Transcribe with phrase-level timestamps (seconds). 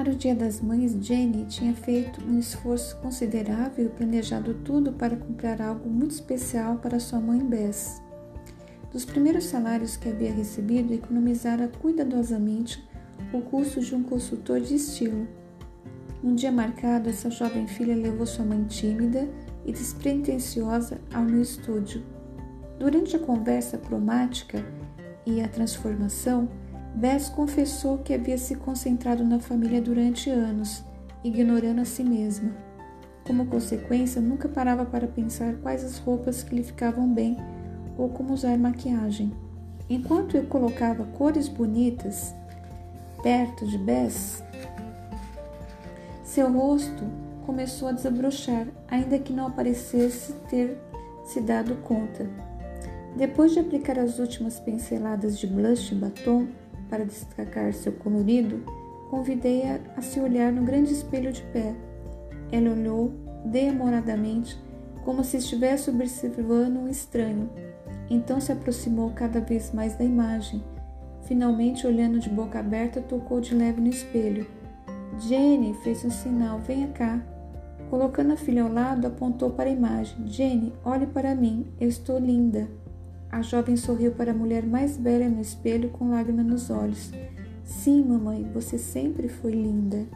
[0.00, 5.14] Para o Dia das Mães, Jenny tinha feito um esforço considerável e planejado tudo para
[5.14, 8.00] comprar algo muito especial para sua mãe Bess.
[8.90, 12.82] Dos primeiros salários que havia recebido, economizara cuidadosamente
[13.30, 15.28] o custo de um consultor de estilo.
[16.24, 19.28] Um dia marcado, essa jovem filha levou sua mãe tímida
[19.66, 22.02] e despretensiosa ao meu estúdio.
[22.78, 24.64] Durante a conversa cromática
[25.26, 26.48] e a transformação,
[26.94, 30.84] Bess confessou que havia se concentrado na família durante anos,
[31.22, 32.50] ignorando a si mesma.
[33.26, 37.36] Como consequência, nunca parava para pensar quais as roupas que lhe ficavam bem
[37.96, 39.32] ou como usar maquiagem.
[39.88, 42.34] Enquanto eu colocava cores bonitas
[43.22, 44.42] perto de Bess,
[46.24, 47.04] seu rosto
[47.44, 50.78] começou a desabrochar, ainda que não parecesse ter
[51.24, 52.28] se dado conta.
[53.16, 56.46] Depois de aplicar as últimas pinceladas de blush e batom,
[56.90, 58.64] para destacar seu colorido,
[59.08, 61.74] convidei-a a se olhar no grande espelho de pé.
[62.50, 63.12] Ela olhou
[63.44, 64.58] demoradamente,
[65.04, 67.48] como se estivesse observando um estranho.
[68.10, 70.62] Então se aproximou cada vez mais da imagem.
[71.22, 74.46] Finalmente, olhando de boca aberta, tocou de leve no espelho.
[75.18, 77.22] Jenny fez um sinal: venha cá.
[77.88, 80.26] Colocando a filha ao lado, apontou para a imagem.
[80.26, 82.68] Jenny, olhe para mim, eu estou linda.
[83.30, 87.12] A jovem sorriu para a mulher mais velha no espelho com lágrimas nos olhos.
[87.64, 90.06] Sim, mamãe, você sempre foi linda.